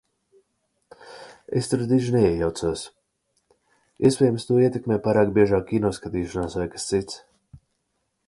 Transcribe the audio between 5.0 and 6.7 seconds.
pārāk biežā kino skatīšanās vai